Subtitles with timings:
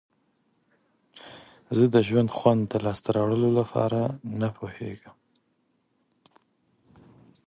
[1.77, 4.01] زه د ژوند خوند د لاسته راوړلو لپاره
[4.39, 5.15] نه پوهیږم.